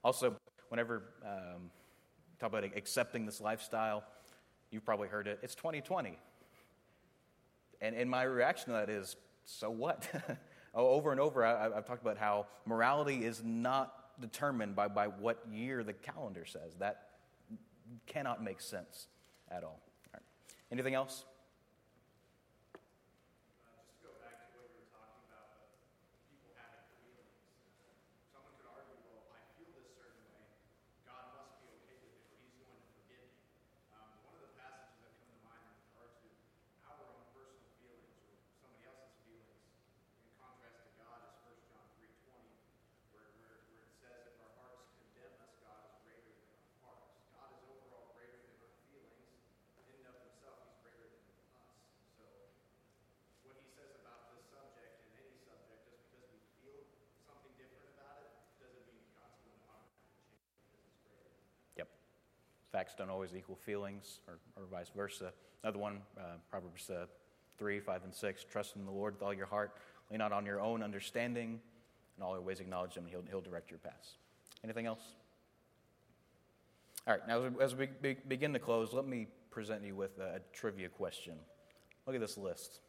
[0.04, 0.36] Also,
[0.68, 1.70] whenever um,
[2.38, 4.04] talk about accepting this lifestyle,
[4.70, 5.38] you've probably heard it.
[5.42, 6.18] It's 2020,
[7.80, 9.16] and and my reaction to that is,
[9.48, 10.08] so what?
[10.74, 15.06] Oh, over and over, I, I've talked about how morality is not determined by by
[15.06, 16.74] what year the calendar says.
[16.78, 17.08] That
[18.06, 19.08] cannot make sense
[19.50, 19.80] at all.
[19.80, 20.22] all right.
[20.70, 21.24] Anything else?
[23.88, 25.72] just to go back to what we were talking about, of
[26.28, 27.32] people having feelings.
[28.28, 30.44] Someone could argue, well, I feel this certain way.
[31.08, 33.40] God must be okay with it, or He's going to forgive me.
[33.96, 36.28] Um, one of the passages that come to mind in regard to
[36.84, 39.64] our own personal feelings or somebody else's feelings,
[40.26, 42.52] in contrast to God, is 1 John three twenty,
[43.14, 46.50] where, where, where it says, "If our hearts condemn us, God is greater than
[46.84, 49.38] our hearts." God is overall greater than our feelings.
[49.78, 51.24] In and of Himself, He's greater than
[51.56, 51.72] us.
[52.18, 52.26] So
[53.46, 56.84] what he says about this subject and any subject, just because we feel
[57.24, 58.30] something different about it,
[58.60, 61.32] doesn't mean God's going to automatically change it because it's greater.
[61.80, 61.88] Yep.
[62.88, 65.30] Facts don't always equal feelings, or, or vice versa.
[65.62, 67.04] Another one, uh, Proverbs uh,
[67.58, 68.44] 3, 5, and 6.
[68.50, 69.72] Trust in the Lord with all your heart.
[70.10, 71.60] Lean not on your own understanding.
[72.16, 74.16] and all your ways acknowledge him, and he'll, he'll direct your paths.
[74.64, 75.02] Anything else?
[77.06, 79.94] All right, now as we, as we be, begin to close, let me present you
[79.94, 81.34] with a, a trivia question.
[82.06, 82.80] Look at this list.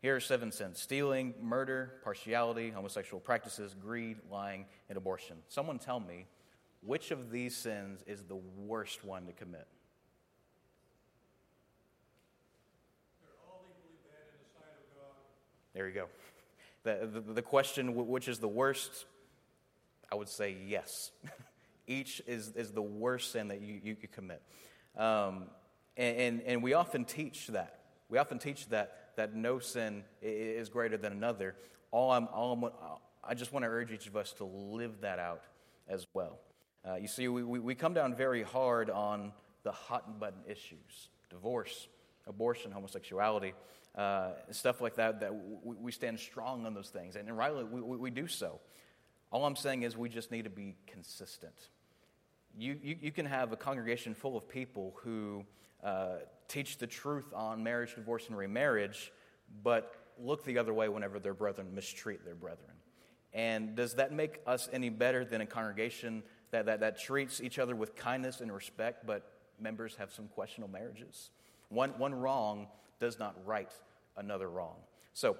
[0.00, 5.38] Here are seven sins stealing, murder, partiality, homosexual practices, greed, lying, and abortion.
[5.48, 6.26] Someone tell me
[6.84, 9.66] which of these sins is the worst one to commit?
[15.74, 16.06] There you go.
[16.82, 19.06] The, the, the, question, which is the worst,
[20.10, 21.12] I would say yes.
[21.86, 24.42] Each is, is the worst sin that you, you could commit.
[24.96, 25.44] Um,
[25.96, 27.78] and, and, and we often teach that.
[28.10, 31.54] We often teach that, that no sin is greater than another.
[31.90, 32.70] All I'm, all I'm,
[33.24, 35.44] I just want to urge each of us to live that out
[35.88, 36.38] as well.
[36.86, 41.08] Uh, you see, we, we, we come down very hard on the hot button issues
[41.30, 41.88] divorce,
[42.26, 43.54] abortion, homosexuality,
[43.96, 47.16] uh, stuff like that, that we, we, stand strong on those things.
[47.16, 48.60] And rightly, we, we, we, do so.
[49.30, 51.54] All I'm saying is we just need to be consistent.
[52.58, 55.44] You, you, you can have a congregation full of people who
[55.82, 56.16] uh,
[56.48, 59.10] teach the truth on marriage, divorce, and remarriage,
[59.62, 62.72] but look the other way whenever their brethren mistreat their brethren.
[63.32, 66.22] And does that make us any better than a congregation
[66.52, 69.30] that, that, that treats each other with kindness and respect, but
[69.60, 71.30] members have some questionable marriages?
[71.68, 72.68] One, one wrong
[73.00, 73.72] does not right
[74.16, 74.76] another wrong.
[75.12, 75.36] So,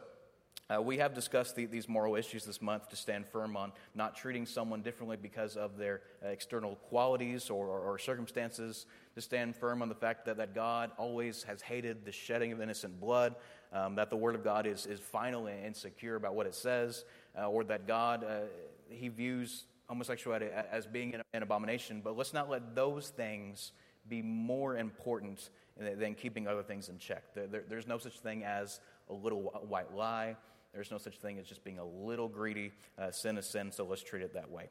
[0.70, 4.16] uh, we have discussed the, these moral issues this month to stand firm on not
[4.16, 9.54] treating someone differently because of their uh, external qualities or, or, or, circumstances, to stand
[9.56, 13.34] firm on the fact that, that God always has hated the shedding of innocent blood,
[13.72, 17.04] um, that the Word of God is, is final and secure about what it says,
[17.38, 18.42] uh, or that God, uh,
[18.88, 22.00] He views homosexuality as being an, abomination.
[22.02, 23.72] But let's not let those things
[24.08, 27.22] be more important than keeping other things in check.
[27.34, 28.80] There, there's no such thing as
[29.10, 30.36] a little white lie.
[30.72, 32.72] There's no such thing as just being a little greedy.
[32.98, 34.70] Uh, sin is sin, so let's treat it that way.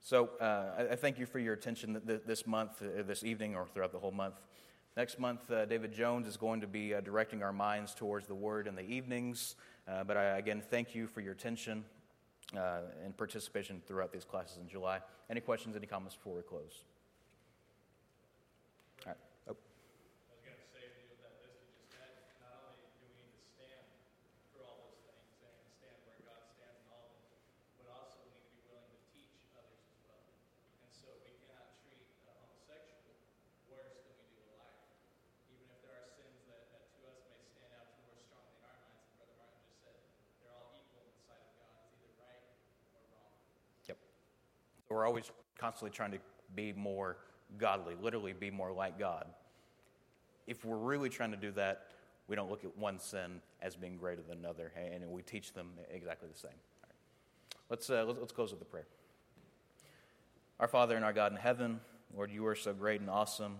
[0.00, 3.54] So uh, I, I, thank you for your attention th- this month, uh, this evening,
[3.54, 4.34] or throughout the whole month.
[4.96, 8.34] Next month, uh, David Jones is going to be uh, directing our minds towards the
[8.34, 9.54] Word in the evenings.
[9.86, 11.84] Uh, but I, again, thank you for your attention
[12.56, 14.98] Uh, and participation throughout these classes in July.
[15.30, 16.82] Any questions, any comments before we close?
[45.10, 46.18] Always constantly trying to
[46.54, 47.16] be more
[47.58, 49.26] godly, literally be more like God.
[50.46, 51.86] If we're really trying to do that,
[52.28, 55.66] we don't look at one sin as being greater than another, and we teach them
[55.92, 56.52] exactly the same.
[56.84, 56.94] Right.
[57.68, 58.86] Let's, uh, let's, close with a prayer.
[60.60, 61.80] Our Father and our God in heaven,
[62.16, 63.56] Lord, you are so great and awesome.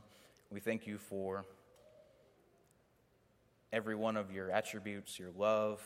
[0.52, 1.44] We thank you for
[3.72, 5.82] every one of your attributes your love,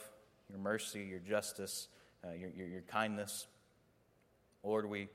[0.50, 1.88] your mercy, your justice,
[2.22, 3.46] uh, your, your, your kindness.
[4.62, 5.08] Lord, we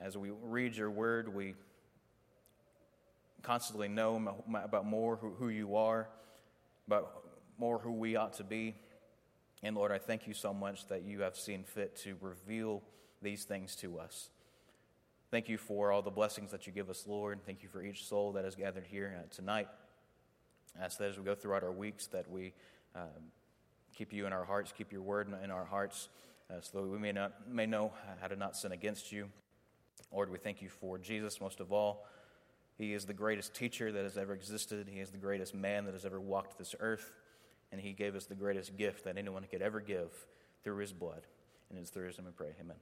[0.00, 1.54] as we read your word, we
[3.42, 6.08] constantly know about more who you are,
[6.86, 7.22] about
[7.58, 8.74] more who we ought to be.
[9.62, 12.82] And Lord, I thank you so much that you have seen fit to reveal
[13.20, 14.30] these things to us.
[15.30, 17.40] Thank you for all the blessings that you give us, Lord.
[17.44, 19.68] Thank you for each soul that is gathered here tonight.
[20.80, 22.52] I ask that as we go throughout our weeks, that we
[22.96, 23.30] um,
[23.94, 26.08] keep you in our hearts, keep your word in our hearts,
[26.50, 29.28] uh, so that we may, not, may know how to not sin against you.
[30.12, 32.06] Lord, we thank you for Jesus most of all.
[32.76, 34.88] He is the greatest teacher that has ever existed.
[34.90, 37.12] He is the greatest man that has ever walked this earth.
[37.72, 40.10] And he gave us the greatest gift that anyone could ever give
[40.64, 41.22] through his blood.
[41.68, 42.54] And it's through his name we pray.
[42.60, 42.76] Amen.